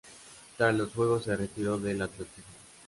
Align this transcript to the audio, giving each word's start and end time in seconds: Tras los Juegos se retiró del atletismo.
Tras 0.57 0.73
los 0.73 0.93
Juegos 0.95 1.25
se 1.25 1.35
retiró 1.37 1.77
del 1.77 2.01
atletismo. 2.01 2.45